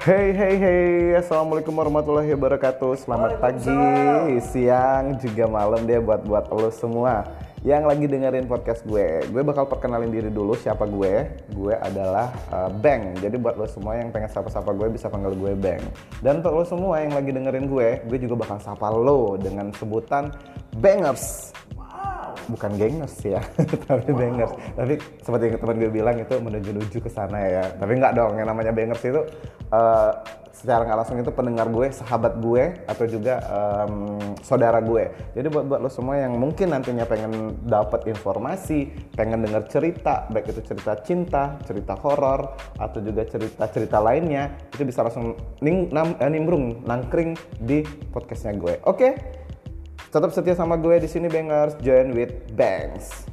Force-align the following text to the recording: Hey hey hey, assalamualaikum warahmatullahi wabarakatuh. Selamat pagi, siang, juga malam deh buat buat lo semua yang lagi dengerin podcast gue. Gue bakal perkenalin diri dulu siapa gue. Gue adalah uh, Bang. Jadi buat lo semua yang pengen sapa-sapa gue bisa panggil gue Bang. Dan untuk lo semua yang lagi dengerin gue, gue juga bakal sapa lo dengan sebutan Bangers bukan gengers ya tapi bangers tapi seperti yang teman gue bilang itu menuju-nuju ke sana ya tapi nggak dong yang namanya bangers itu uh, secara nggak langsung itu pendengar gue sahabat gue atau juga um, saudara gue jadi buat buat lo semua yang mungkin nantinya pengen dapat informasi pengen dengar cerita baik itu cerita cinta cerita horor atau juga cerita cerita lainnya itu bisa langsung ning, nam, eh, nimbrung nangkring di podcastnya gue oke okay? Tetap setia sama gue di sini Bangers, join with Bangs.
Hey 0.00 0.32
hey 0.32 0.56
hey, 0.56 1.12
assalamualaikum 1.12 1.76
warahmatullahi 1.76 2.32
wabarakatuh. 2.32 3.04
Selamat 3.04 3.36
pagi, 3.36 4.40
siang, 4.40 5.20
juga 5.20 5.44
malam 5.44 5.84
deh 5.84 6.00
buat 6.00 6.24
buat 6.24 6.48
lo 6.48 6.72
semua 6.72 7.28
yang 7.60 7.84
lagi 7.84 8.08
dengerin 8.08 8.48
podcast 8.48 8.80
gue. 8.88 9.20
Gue 9.28 9.44
bakal 9.44 9.68
perkenalin 9.68 10.08
diri 10.08 10.32
dulu 10.32 10.56
siapa 10.56 10.88
gue. 10.88 11.44
Gue 11.52 11.76
adalah 11.76 12.32
uh, 12.48 12.72
Bang. 12.80 13.12
Jadi 13.20 13.36
buat 13.36 13.60
lo 13.60 13.68
semua 13.68 14.00
yang 14.00 14.08
pengen 14.08 14.32
sapa-sapa 14.32 14.72
gue 14.72 14.88
bisa 14.88 15.12
panggil 15.12 15.36
gue 15.36 15.52
Bang. 15.52 15.84
Dan 16.24 16.40
untuk 16.40 16.56
lo 16.56 16.64
semua 16.64 17.04
yang 17.04 17.12
lagi 17.12 17.36
dengerin 17.36 17.68
gue, 17.68 18.00
gue 18.08 18.18
juga 18.24 18.40
bakal 18.40 18.56
sapa 18.56 18.88
lo 18.88 19.36
dengan 19.36 19.68
sebutan 19.76 20.32
Bangers 20.80 21.52
bukan 22.50 22.74
gengers 22.74 23.14
ya 23.22 23.38
tapi 23.90 24.10
bangers 24.10 24.50
tapi 24.74 24.98
seperti 25.22 25.42
yang 25.46 25.58
teman 25.62 25.76
gue 25.78 25.90
bilang 25.92 26.16
itu 26.18 26.34
menuju-nuju 26.34 26.98
ke 26.98 27.10
sana 27.10 27.38
ya 27.46 27.64
tapi 27.78 27.94
nggak 27.94 28.12
dong 28.18 28.34
yang 28.42 28.50
namanya 28.50 28.74
bangers 28.74 29.02
itu 29.06 29.22
uh, 29.70 30.12
secara 30.50 30.84
nggak 30.84 30.98
langsung 31.00 31.16
itu 31.16 31.32
pendengar 31.32 31.72
gue 31.72 31.88
sahabat 31.88 32.36
gue 32.36 32.84
atau 32.84 33.04
juga 33.08 33.40
um, 33.48 34.20
saudara 34.44 34.76
gue 34.84 35.32
jadi 35.32 35.48
buat 35.48 35.64
buat 35.64 35.80
lo 35.80 35.88
semua 35.88 36.20
yang 36.20 36.36
mungkin 36.36 36.76
nantinya 36.76 37.08
pengen 37.08 37.64
dapat 37.64 38.04
informasi 38.12 38.92
pengen 39.16 39.40
dengar 39.40 39.64
cerita 39.72 40.28
baik 40.28 40.52
itu 40.52 40.60
cerita 40.60 41.00
cinta 41.00 41.56
cerita 41.64 41.96
horor 41.96 42.60
atau 42.76 43.00
juga 43.00 43.24
cerita 43.24 43.64
cerita 43.72 44.04
lainnya 44.04 44.52
itu 44.76 44.84
bisa 44.84 45.00
langsung 45.00 45.32
ning, 45.64 45.88
nam, 45.88 46.12
eh, 46.20 46.28
nimbrung 46.28 46.84
nangkring 46.84 47.40
di 47.56 47.80
podcastnya 48.12 48.52
gue 48.60 48.76
oke 48.84 48.98
okay? 49.00 49.12
Tetap 50.10 50.34
setia 50.34 50.58
sama 50.58 50.74
gue 50.74 50.98
di 50.98 51.06
sini 51.06 51.30
Bangers, 51.30 51.78
join 51.86 52.10
with 52.10 52.34
Bangs. 52.58 53.30